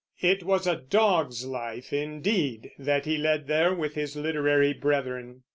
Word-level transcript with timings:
It 0.21 0.41
was 0.41 0.65
a 0.65 0.75
dog's 0.77 1.45
life, 1.45 1.93
indeed, 1.93 2.71
that 2.79 3.05
he 3.05 3.19
led 3.19 3.45
there 3.45 3.75
with 3.75 3.93
his 3.93 4.15
literary 4.15 4.73
brethren. 4.73 5.43